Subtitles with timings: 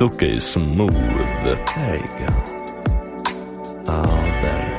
[0.00, 0.94] silky smooth.
[1.44, 2.32] There you go.
[3.86, 4.72] Oh, better.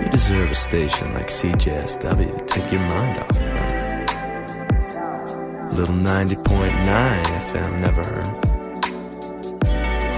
[0.00, 4.10] You deserve a station like CJSW to take your mind off of things.
[5.76, 8.28] Little 90.9 FM never heard.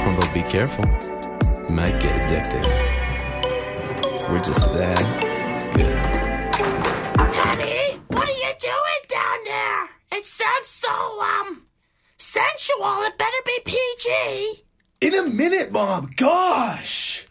[0.06, 0.84] Although be careful,
[1.70, 2.66] you might get addicted.
[4.28, 5.02] We're just that
[5.74, 6.05] good.
[12.76, 13.02] Sensual.
[13.02, 14.62] It better be PG.
[15.00, 16.10] In a minute, Mom.
[16.16, 17.26] Gosh.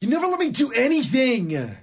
[0.00, 1.76] You never let me do anything.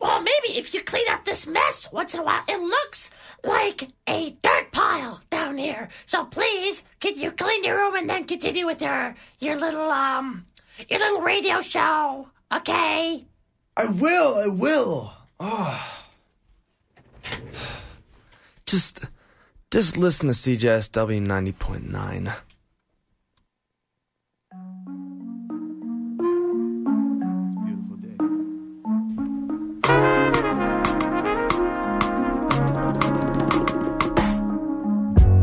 [0.00, 3.10] Well, maybe if you clean up this mess once in a while, it looks
[3.44, 5.88] like a dirt pile down here.
[6.06, 10.46] So please, can you clean your room and then continue with your your little um
[10.88, 12.28] your little radio show?
[12.52, 13.24] Okay.
[13.76, 14.34] I will.
[14.36, 15.12] I will.
[15.40, 16.04] Oh.
[18.66, 19.04] Just,
[19.70, 22.34] just listen to CJSW 90.9.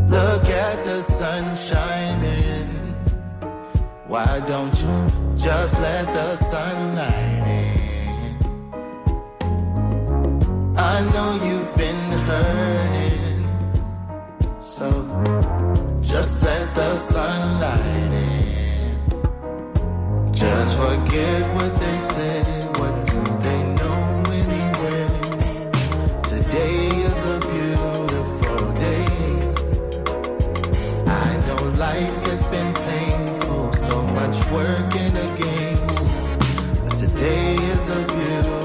[0.09, 2.67] Look at the sun shining.
[4.07, 7.65] Why don't you just let the sun light in?
[10.77, 12.74] I know you've been hurting,
[14.75, 14.91] so
[16.01, 18.35] just let the sunlight in.
[20.33, 22.77] Just forget what they said.
[22.79, 24.01] What do they know
[24.41, 25.07] anyway?
[26.33, 29.07] Today is a beautiful day.
[31.23, 36.13] I know life has been painful, so much work in the games.
[36.83, 38.64] But today is a beautiful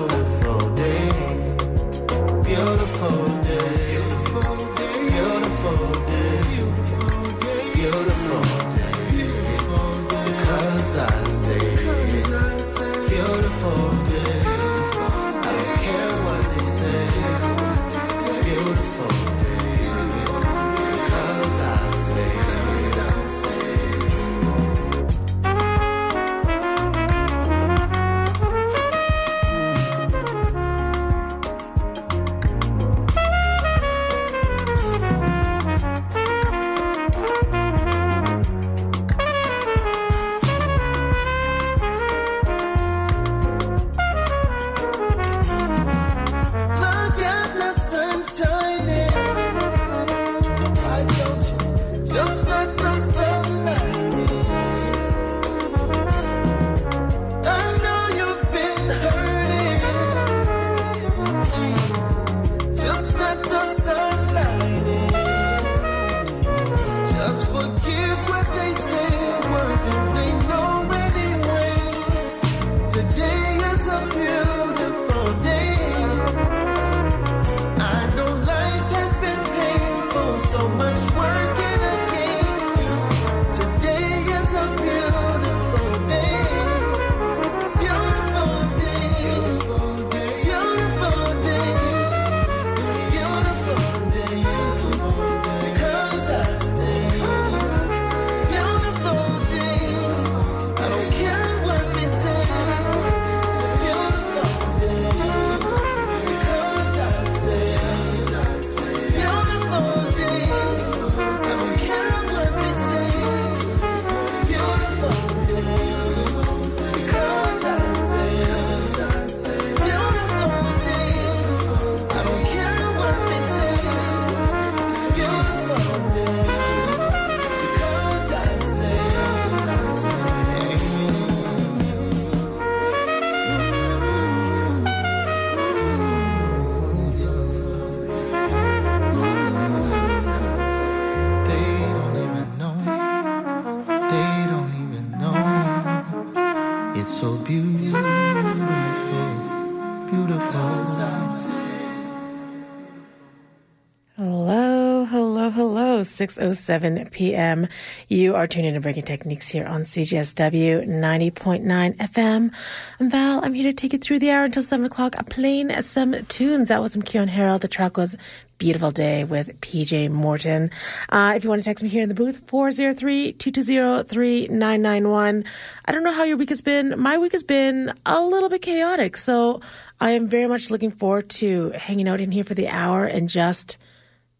[156.20, 157.66] 6.07 p.m.
[158.08, 162.52] You are tuning in to Breaking Techniques here on CJSW 90.9 FM.
[163.00, 163.42] I'm Val.
[163.42, 165.14] I'm here to take you through the hour until 7 o'clock.
[165.16, 166.68] I'm playing some tunes.
[166.68, 167.62] That was some Keyon Harrold.
[167.62, 168.18] The track was
[168.58, 170.70] Beautiful Day with PJ Morton.
[171.08, 175.46] Uh, if you want to text me here in the booth, 403-220-3991.
[175.86, 177.00] I don't know how your week has been.
[177.00, 179.16] My week has been a little bit chaotic.
[179.16, 179.62] So
[180.02, 183.30] I am very much looking forward to hanging out in here for the hour and
[183.30, 183.78] just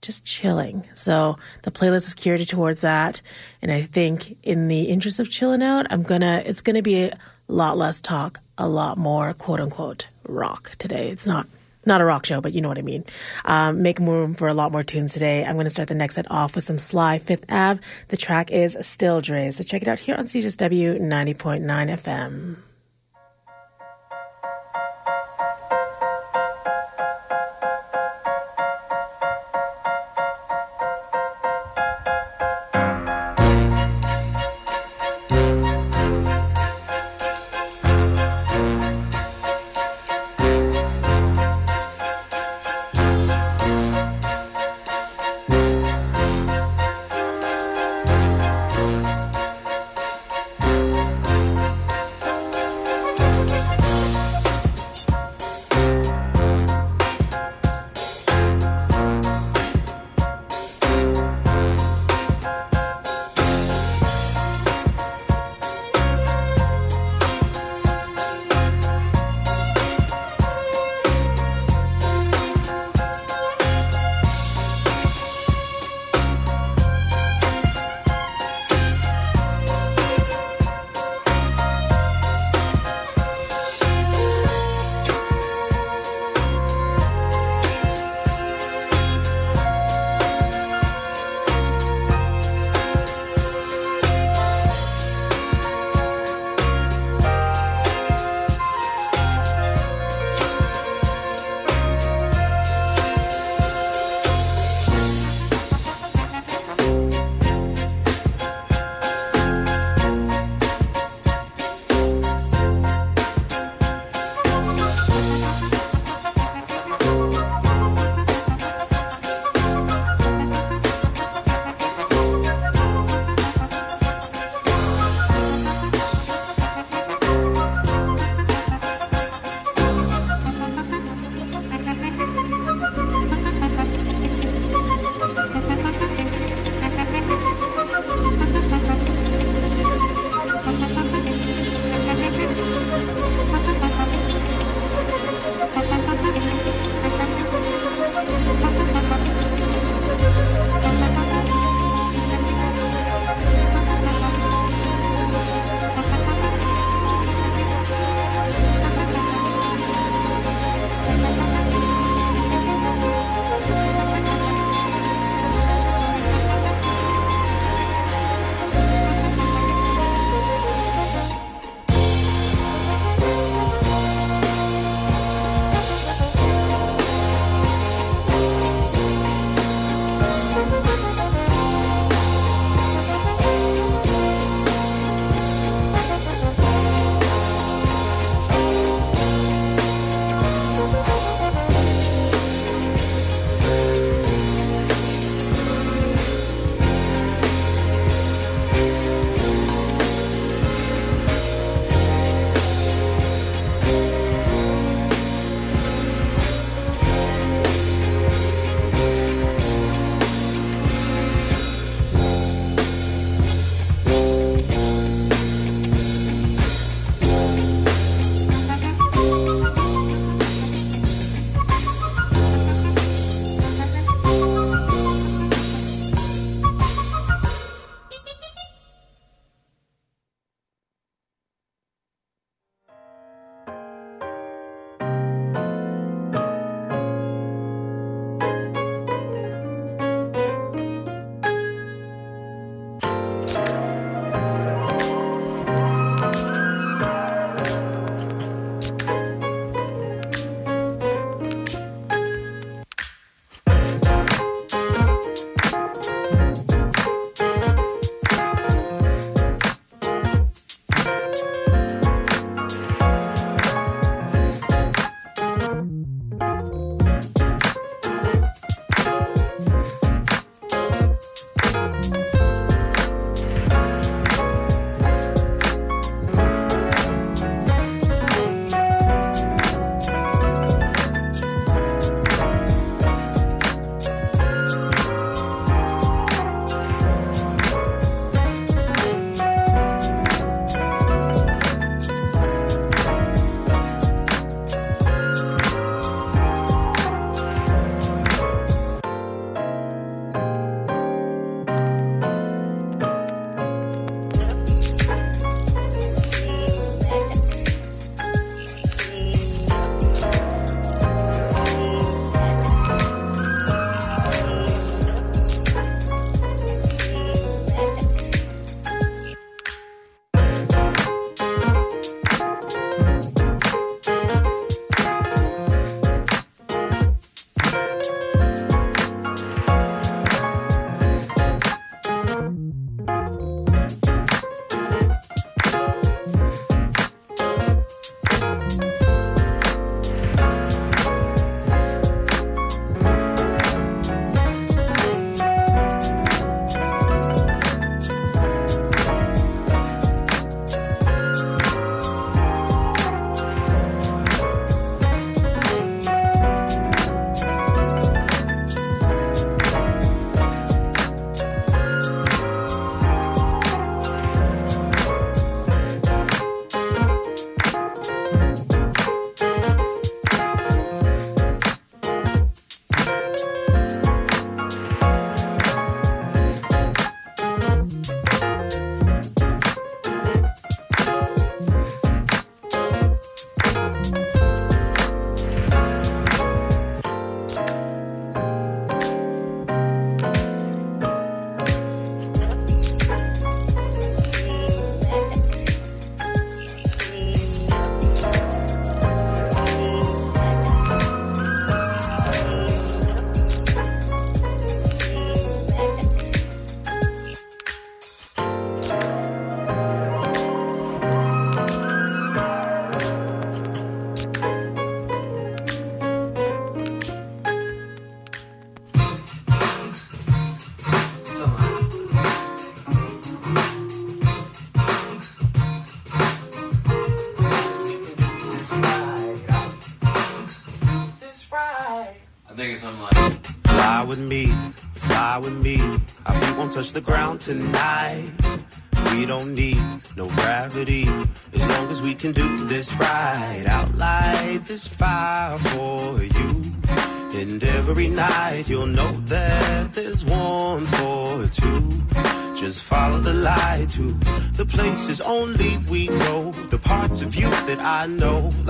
[0.03, 0.87] just chilling.
[0.95, 3.21] So the playlist is curated towards that.
[3.63, 7.19] And I think in the interest of chilling out, I'm gonna, it's gonna be a
[7.49, 11.11] lot less talk, a lot more quote unquote rock today.
[11.11, 11.47] It's not,
[11.87, 13.05] not a rock show, but you know what I mean.
[13.45, 15.45] Um, make room for a lot more tunes today.
[15.45, 17.81] I'm to start the next set off with some Sly5thAve.
[18.09, 19.51] The track is Still Dre.
[19.51, 22.70] So check it out here on CJSW 90.9 FM.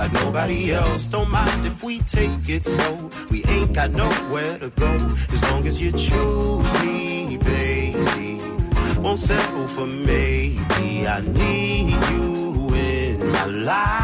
[0.01, 1.05] like nobody else.
[1.05, 3.09] Don't mind if we take it slow.
[3.29, 4.93] We ain't got nowhere to go
[5.35, 8.41] as long as you choose me, baby.
[8.99, 11.07] Won't settle for maybe.
[11.15, 14.00] I need you in my life.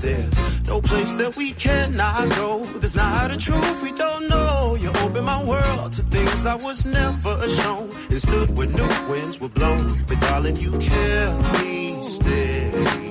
[0.00, 2.64] there's no place that we cannot go.
[2.80, 4.76] There's not a truth we don't know.
[4.80, 7.90] You opened my world to things I was never shown.
[8.10, 10.02] And stood where new winds were blown.
[10.08, 13.10] But darling, you carry steady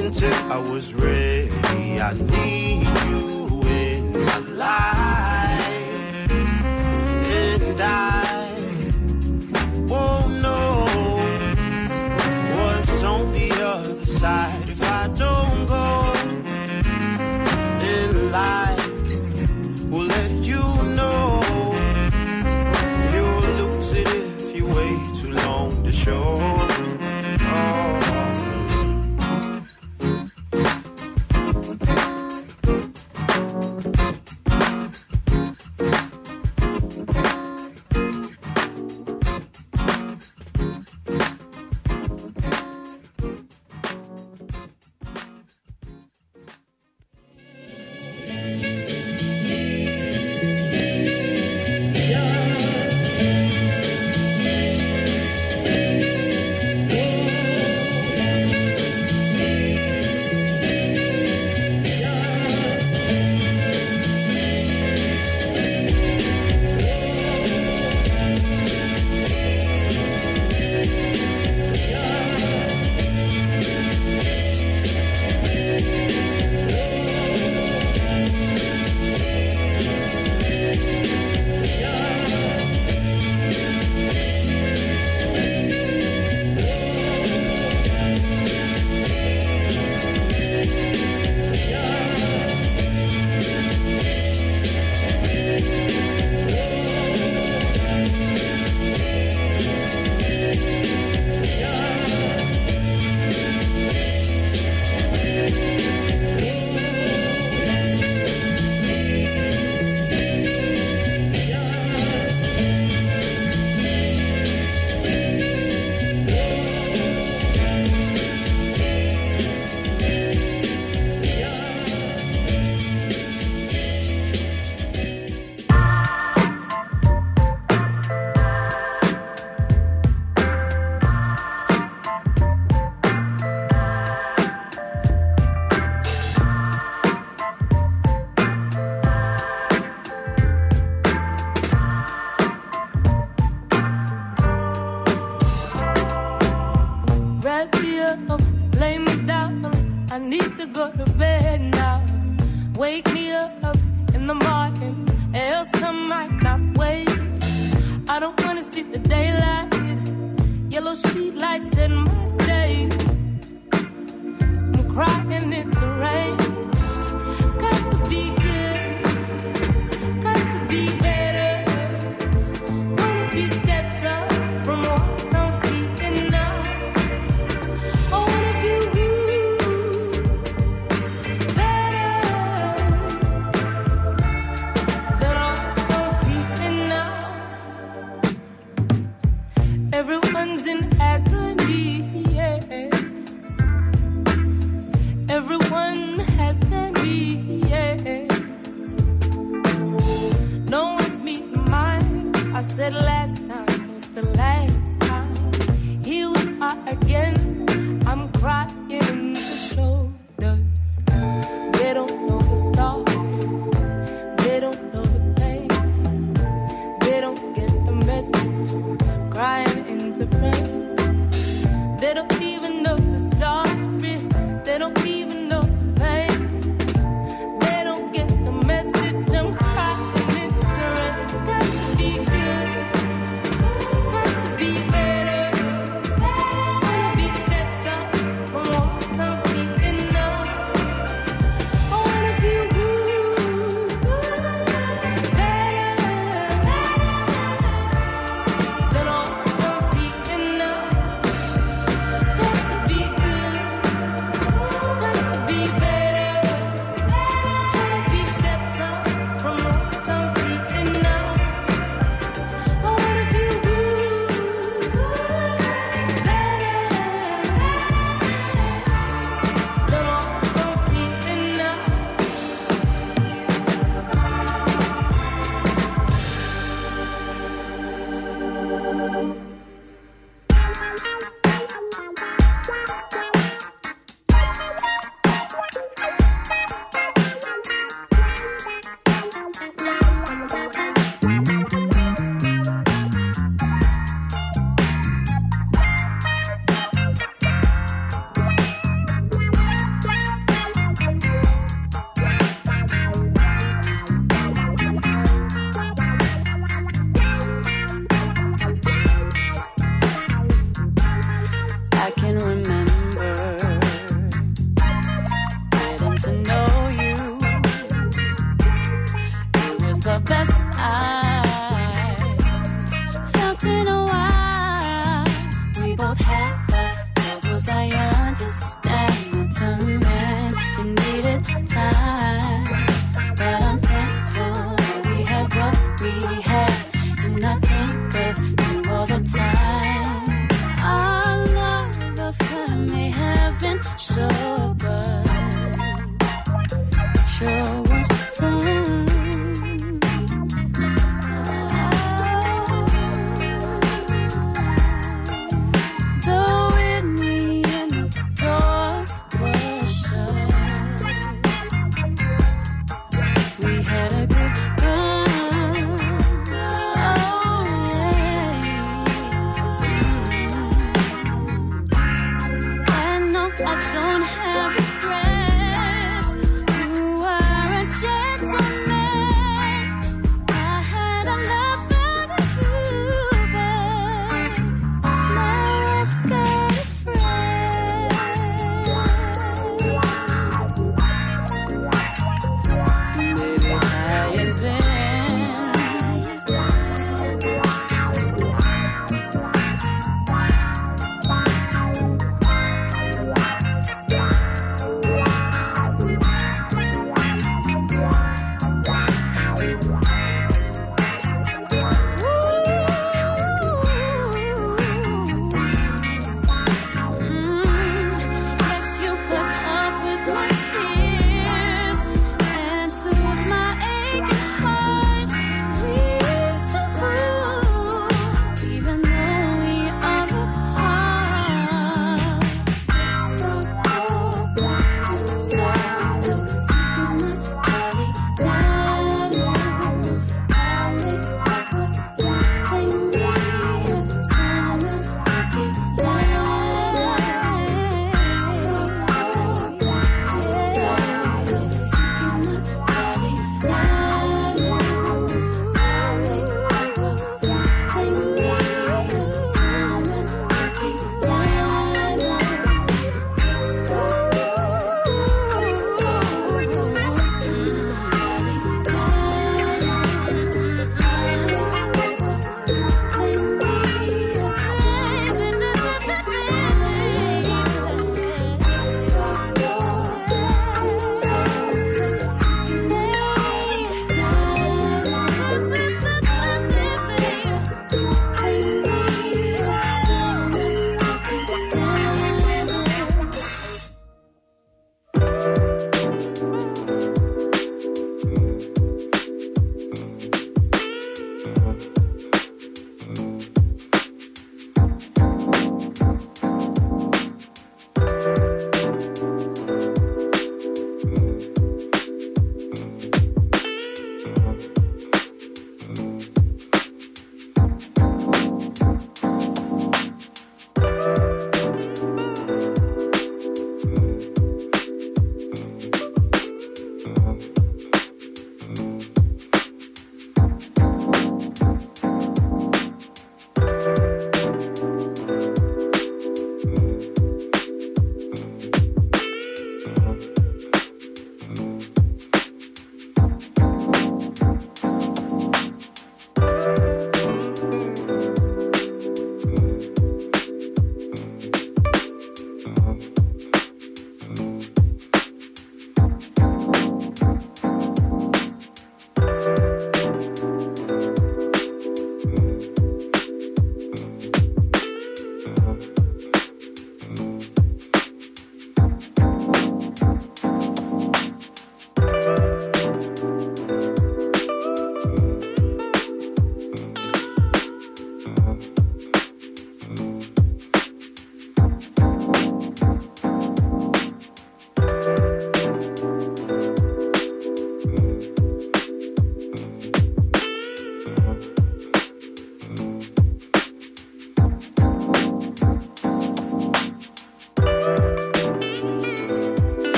[0.00, 2.00] until I was ready.
[2.00, 4.93] I need you in my life.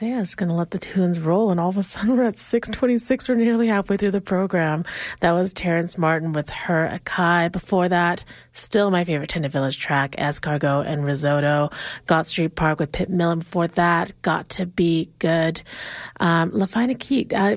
[0.00, 0.14] Say?
[0.14, 2.38] I was going to let the tunes roll, and all of a sudden we're at
[2.38, 3.28] 626.
[3.28, 4.86] We're nearly halfway through the program.
[5.20, 7.52] That was Terrace Martin with Her Akai.
[7.52, 11.68] Before that, still my favorite Tendavillage track, Escargot and Risotto.
[12.06, 13.40] Gotts Street Park with Pip Millett.
[13.40, 15.60] Before that, Got to Be Good.
[16.18, 17.34] Um, La Fine Equipe.
[17.34, 17.56] Uh,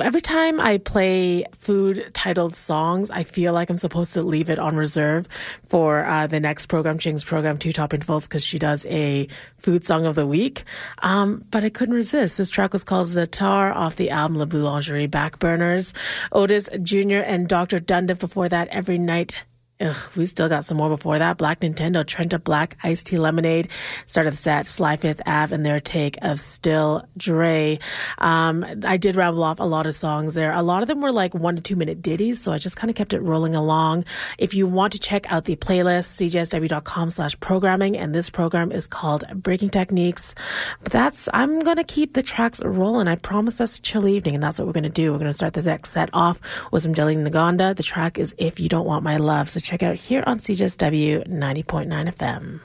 [0.00, 4.58] every time I play food titled songs, I feel like I'm supposed to leave it
[4.58, 5.28] on reserve
[5.68, 9.28] for uh, the next program, Ching's program, Two Top Intervals, because she does a
[9.58, 10.64] food song of the week.
[10.98, 12.38] Um, but I couldn't resist.
[12.38, 15.92] This track was called Zaatar off the album La Boulangerie Backburners.
[16.32, 17.22] Otis Jr.
[17.24, 17.78] and Dr.
[17.78, 19.44] Dundiff before that, Every Night
[19.78, 21.36] Ugh, we still got some more before that.
[21.36, 23.68] Blacknintendo, Trenta Black, Iced Tea Lemonade,
[24.06, 27.78] started the set, Sly5thAve, and their take of Still Dre.
[28.16, 30.52] Um, I did ramble off a lot of songs there.
[30.52, 32.88] A lot of them were like one to two minute ditties, so I just kind
[32.88, 34.06] of kept it rolling along.
[34.38, 38.86] If you want to check out the playlist, cjsw.com slash programming, and this program is
[38.86, 40.34] called Breaking Techniques.
[40.82, 43.08] But that's, I'm going to keep the tracks rolling.
[43.08, 45.12] I promised us a chill evening, and that's what we're going to do.
[45.12, 46.40] We're going to start the next set off
[46.72, 47.76] with some Jalen Ngonda.
[47.76, 49.50] The track is If You Don't Want My Love.
[49.50, 52.60] So check out here on CJSW 90.9 FM.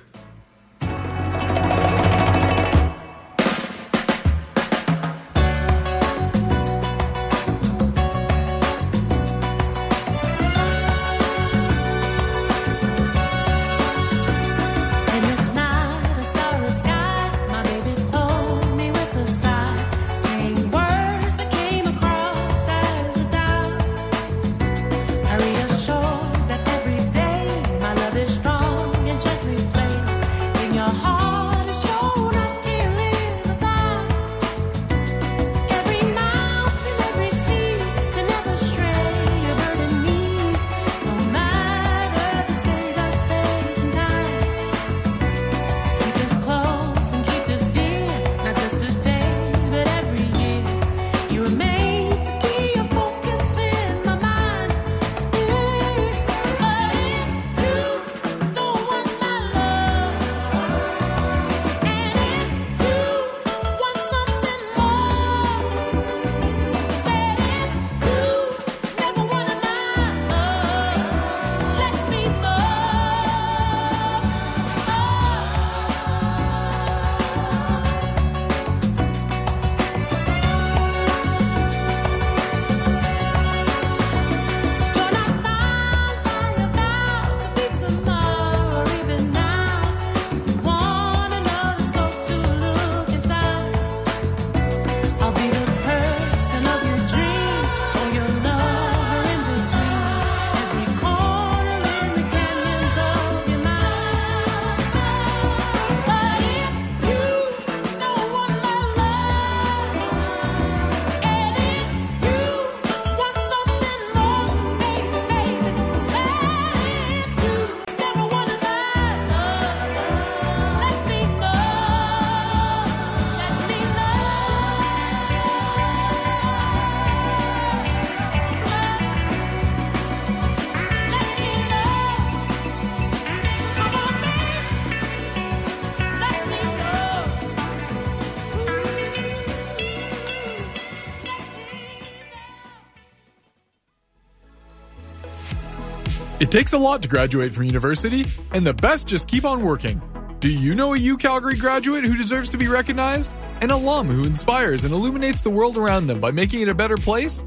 [146.52, 150.02] It takes a lot to graduate from university, and the best just keep on working.
[150.42, 153.34] Do you know a U Calgary graduate who deserves to be recognized?
[153.62, 156.98] An alum who inspires and illuminates the world around them by making it a better
[156.98, 157.46] place?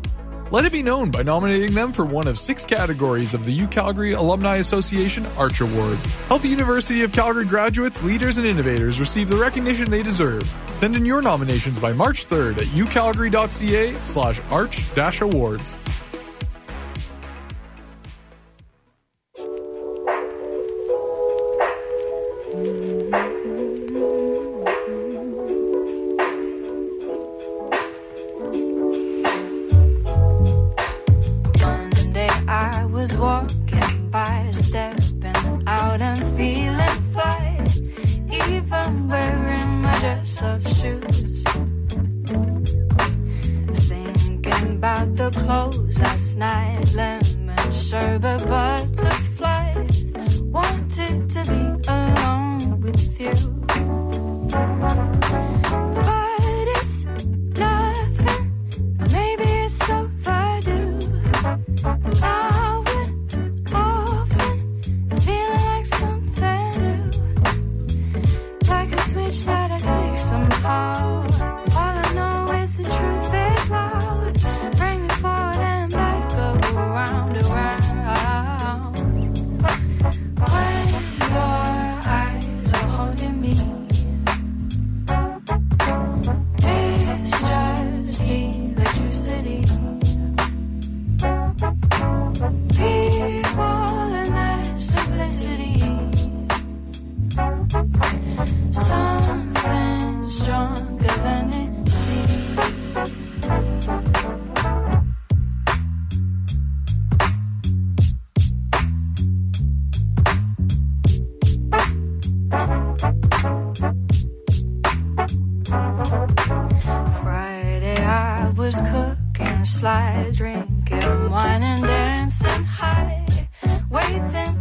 [0.50, 3.66] Let it be known by nominating them for one of six categories of the U
[3.66, 6.06] Calgary Alumni Association Arch Awards.
[6.28, 10.50] Help University of Calgary graduates, leaders, and innovators receive the recognition they deserve.
[10.72, 15.76] Send in your nominations by March 3rd at ucalgary.ca slash arch-awards.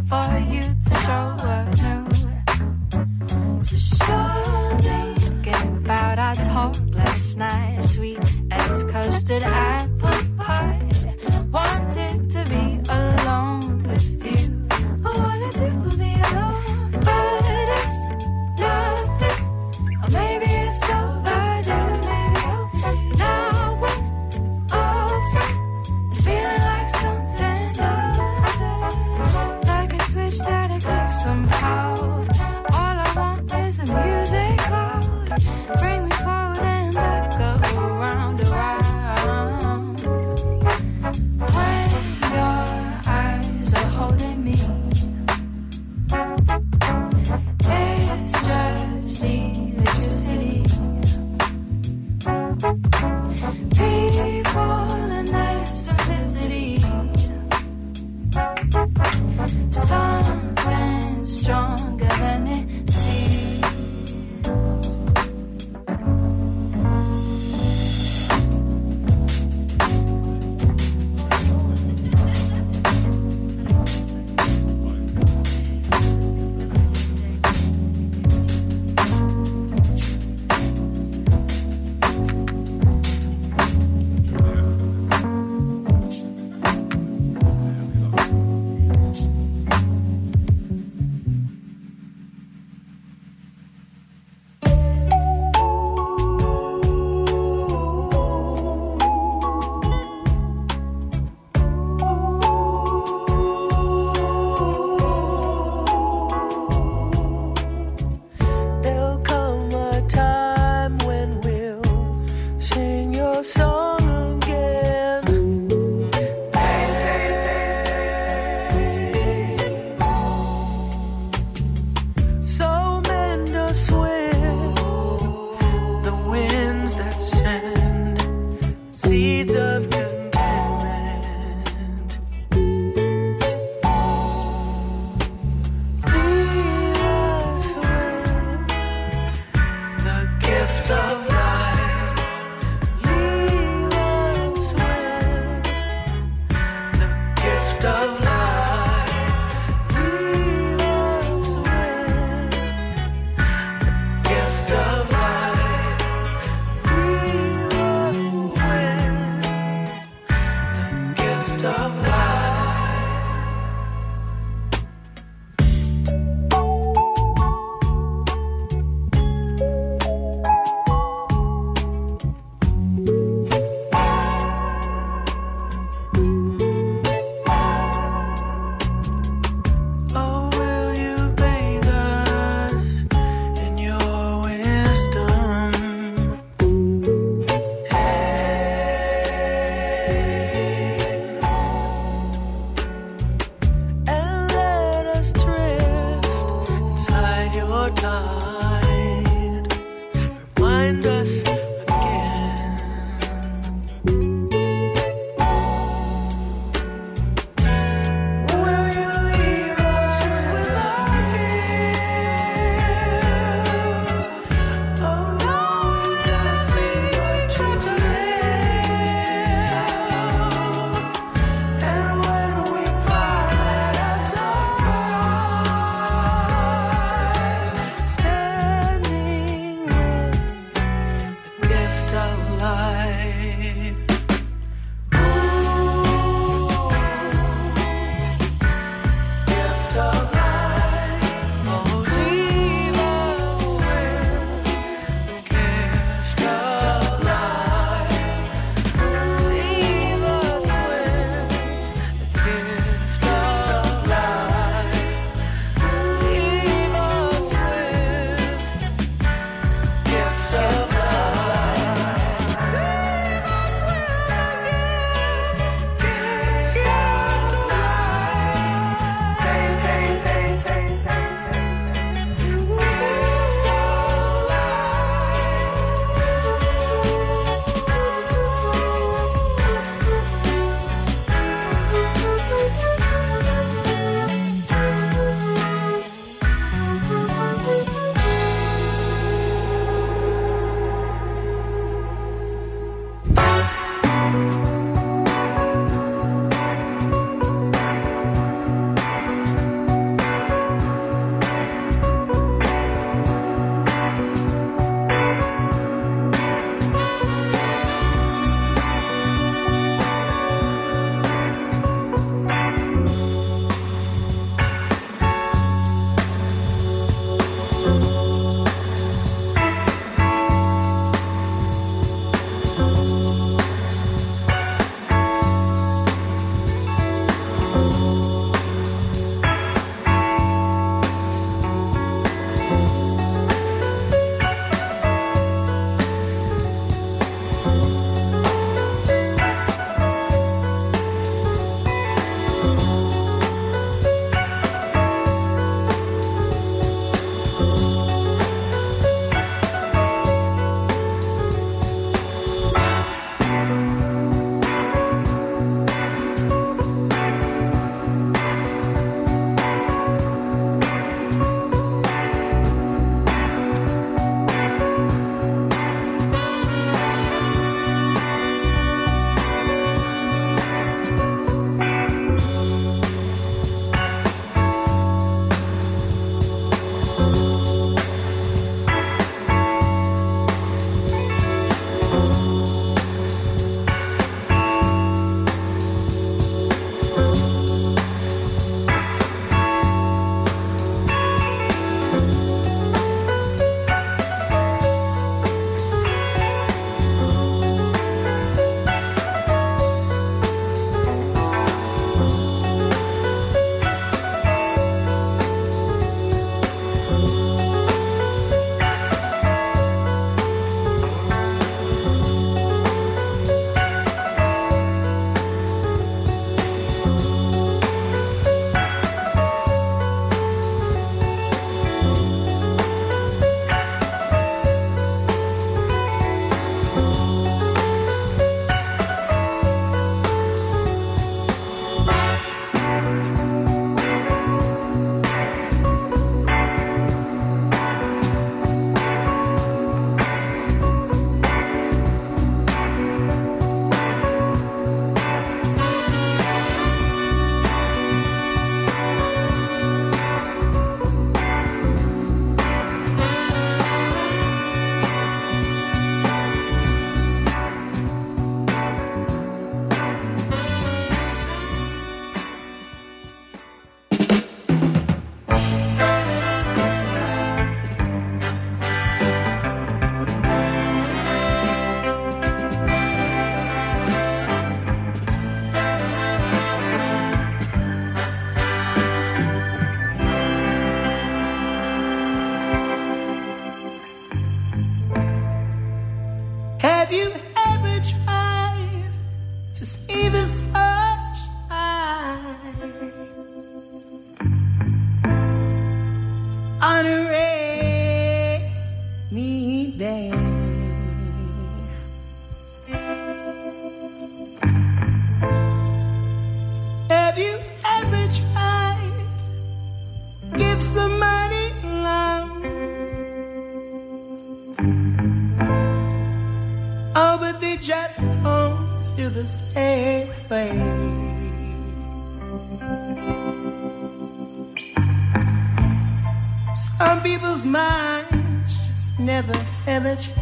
[0.08, 1.53] For you to show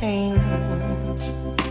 [0.00, 1.61] change.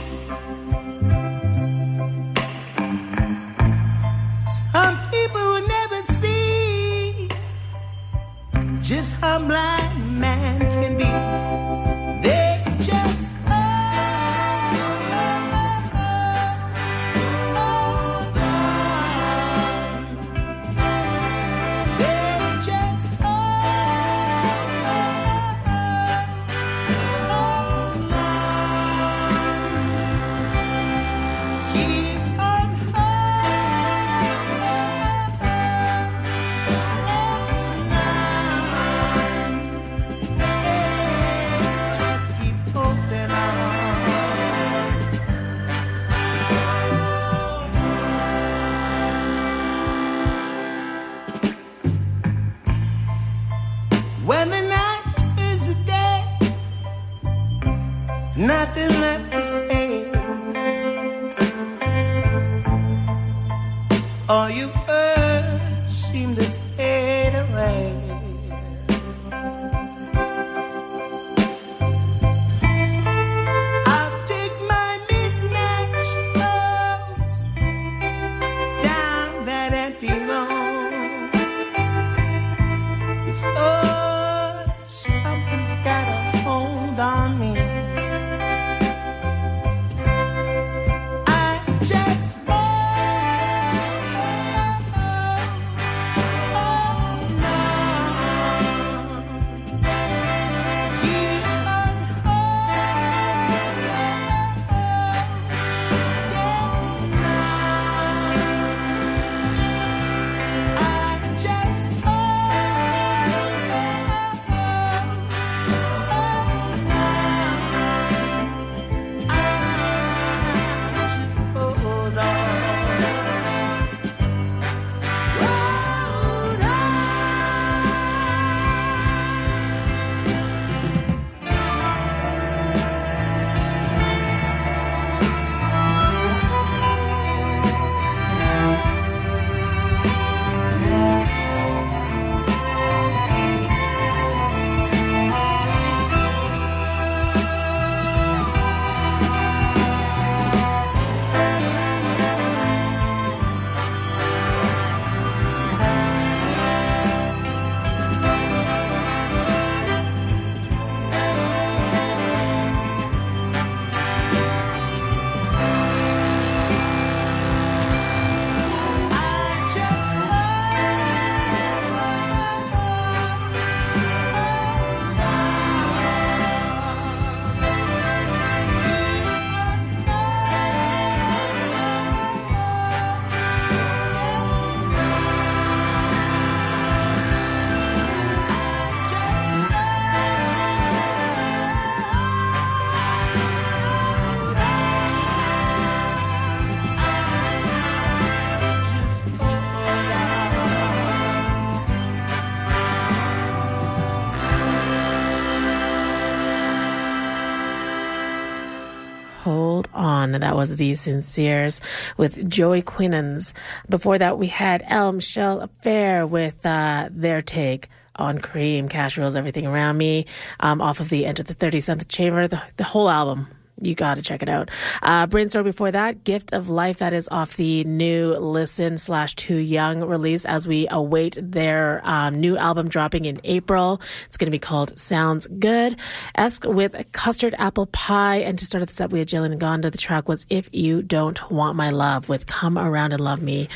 [210.41, 211.79] That was The Sinseers
[212.17, 213.53] with Joey Quinones.
[213.89, 219.35] Before that, we had El Michels Affair with uh, their take on Cream, Cash Rules,
[219.35, 220.25] Everything Around Me,
[220.59, 223.47] um, off of the Enter the 37th Chamber, the, the whole album.
[223.81, 224.69] You got to check it out.
[225.01, 229.57] Uh, Brainstory before that, Gift of Life, that is off the new Listen slash Too
[229.57, 233.99] Young release as we await their um, new album dropping in April.
[234.27, 235.97] It's going to be called Sounds Good.
[236.35, 238.37] Esk with Custard Apple Pie.
[238.37, 239.91] And to start the set, we had Jalen Ngonda.
[239.91, 243.67] The track was If You Don't Want My Love with Come Around and Love Me.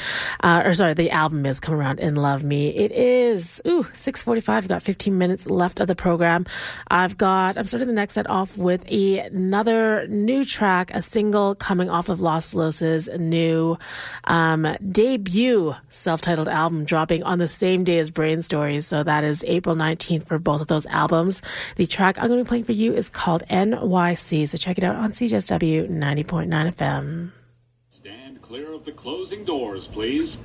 [0.41, 2.69] Uh, or sorry, the album is Come Around and Love Me.
[2.69, 4.63] It is, ooh, 645.
[4.63, 6.45] I've got 15 minutes left of the program.
[6.89, 9.29] I've got, I'm starting the next set off with a,
[10.07, 13.77] new track, a single coming off of Las Los's new
[14.25, 18.87] um, debut self-titled album dropping on the same day as Brainstory's.
[18.87, 21.41] So that is April 19th for both of those albums.
[21.75, 24.47] The track I'm going to be playing for you is called NYC.
[24.47, 27.31] So check it out on CJSW 90.9 FM.
[27.89, 30.37] Stand clear of the closing doors, please.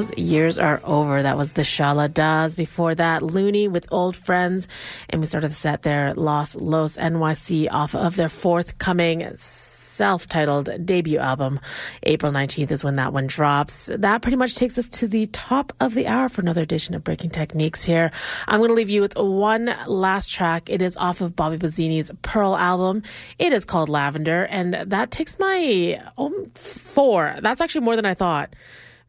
[0.00, 1.22] Those years are over.
[1.22, 2.54] That was the Sha La Das.
[2.54, 4.66] Before that, LOONY with Old Friends.
[5.10, 10.70] And we started the set there, Las Los NYC, off of their forthcoming self titled
[10.86, 11.60] debut album.
[12.04, 13.90] April 19th is when that one drops.
[13.94, 17.04] That pretty much takes us to the top of the hour for another edition of
[17.04, 18.10] Breaking Techniques here.
[18.48, 20.70] I'm going to leave you with one last track.
[20.70, 23.02] It is off of Bobby Bazini's Pearl album.
[23.38, 24.44] It is called Lavender.
[24.44, 27.36] And that takes my oh, four.
[27.42, 28.54] That's actually more than I thought.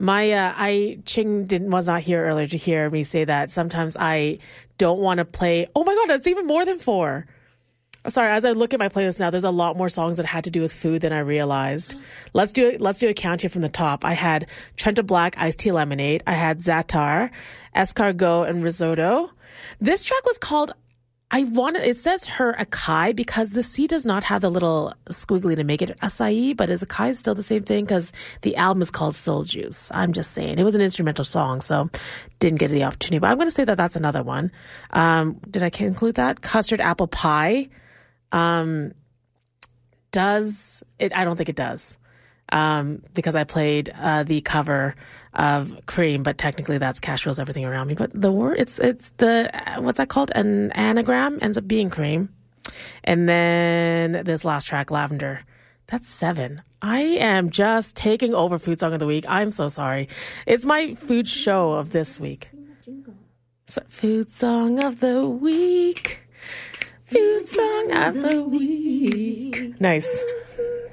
[0.01, 3.51] My uh, I Ching didn't was not here earlier to hear me say that.
[3.51, 4.39] Sometimes I
[4.79, 5.67] don't want to play.
[5.75, 7.27] Oh my god, that's even more than four.
[8.07, 10.45] Sorry, as I look at my playlist now, there's a lot more songs that had
[10.45, 11.97] to do with food than I realized.
[12.33, 12.75] Let's do.
[12.79, 14.03] Let's do a count here from the top.
[14.03, 16.23] I had Trenta Black iced tea lemonade.
[16.25, 17.29] I had Zaatar,
[17.75, 19.29] escargot, and risotto.
[19.79, 20.73] This track was called.
[21.33, 25.55] I want it says her acai because the C does not have the little squiggly
[25.55, 27.85] to make it acai, but is acai still the same thing?
[27.85, 28.11] Because
[28.41, 29.89] the album is called Soul Juice.
[29.93, 31.89] I'm just saying it was an instrumental song, so
[32.39, 33.19] didn't get the opportunity.
[33.19, 34.51] But I'm going to say that that's another one.
[34.91, 37.69] Um, did I include that custard apple pie?
[38.33, 38.91] Um,
[40.11, 41.15] does it?
[41.15, 41.97] I don't think it does.
[42.51, 44.95] Um, because I played uh, the cover
[45.33, 47.93] of Cream, but technically that's Cash Rules Everything Around Me.
[47.93, 50.31] But the word, it's it's the what's that called?
[50.35, 52.29] An anagram ends up being Cream,
[53.03, 55.41] and then this last track, Lavender.
[55.87, 56.61] That's seven.
[56.81, 59.25] I am just taking over Food Song of the Week.
[59.27, 60.07] I'm so sorry.
[60.47, 62.49] It's my food show of this week.
[63.67, 66.20] So, food Song of the Week.
[67.11, 69.79] Food Song of the Week.
[69.81, 70.23] Nice.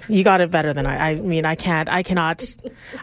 [0.09, 1.11] You got it better than I.
[1.11, 1.89] I mean, I can't.
[1.89, 2.45] I cannot.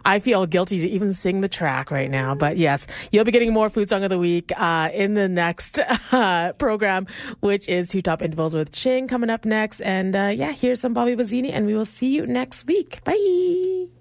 [0.03, 2.35] I feel guilty to even sing the track right now.
[2.35, 5.79] But yes, you'll be getting more food song of the week uh, in the next
[6.11, 7.07] uh, program,
[7.39, 9.79] which is two top intervals with Ching coming up next.
[9.81, 13.01] And uh, yeah, here's some Bobby Bazini, and we will see you next week.
[13.03, 13.94] Bye.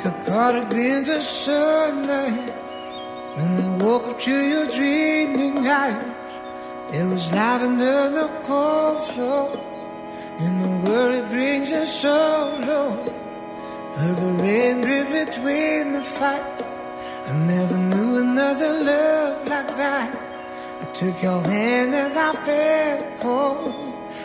[0.00, 2.50] Think I caught a glimpse of sunlight
[3.36, 6.16] when I woke up to your dreaming eyes.
[6.92, 9.60] It was lavender the cold floor,
[10.38, 12.90] and the world brings us so low.
[13.96, 16.62] Heard the rain drip between the fight.
[17.26, 20.10] I never knew another love like that.
[20.80, 23.74] I took your hand and I felt cold.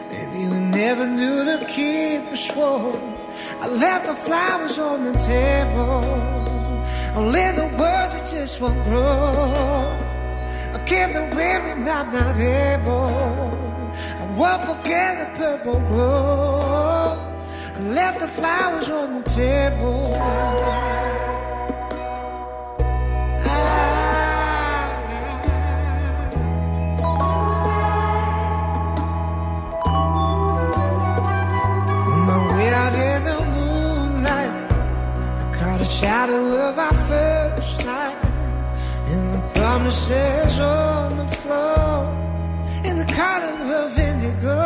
[0.10, 3.15] Maybe we never knew the keep us.
[3.62, 6.04] I left the flowers on the table.
[7.16, 9.98] Only the words that just won't grow.
[10.74, 13.56] I keep the women I'm not able.
[14.22, 17.18] I won't forget the purple glow.
[17.76, 20.16] I left the flowers on the table.
[36.06, 38.20] Shadow of our first night.
[39.12, 41.98] And the promises on the floor,
[42.88, 44.62] in the color of indigo.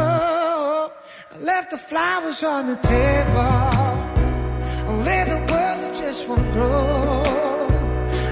[1.35, 3.59] I left the flowers on the table.
[4.91, 7.23] Only the words that just won't grow.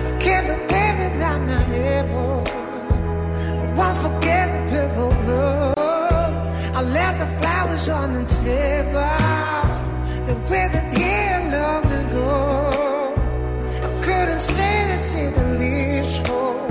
[0.07, 2.43] I kept the baby, I'm not able.
[3.63, 5.73] I won't forget the purple glow.
[6.79, 9.17] I left the flowers on the table.
[10.25, 12.66] They withered here long ago.
[14.97, 16.67] See the leaves fall.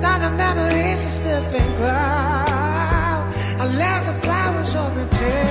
[0.00, 3.34] Now the memories are still faint cloud.
[3.58, 5.45] I left the flowers on the table.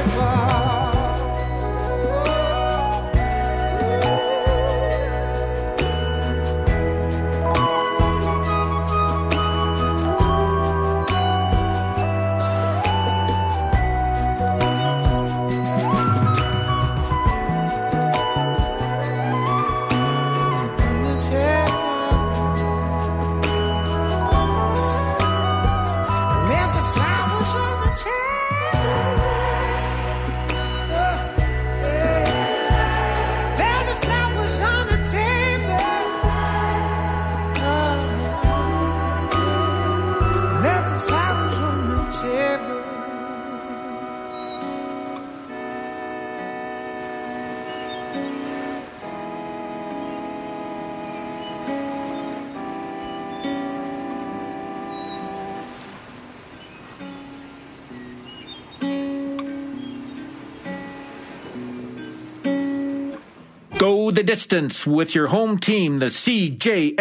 [63.85, 66.95] Go the distance with your home team, the CJSW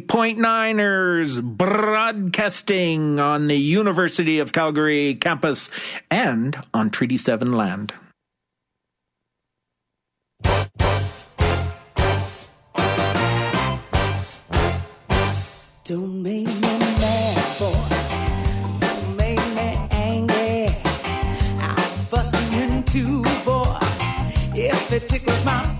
[0.00, 5.68] 90.9ers, broadcasting on the University of Calgary campus
[6.10, 7.92] and on Treaty 7 land.
[15.84, 17.74] Don't make me mad, boy.
[18.80, 20.68] Don't make me angry.
[21.60, 23.21] I'll bust you in two,
[24.92, 25.71] it tickles my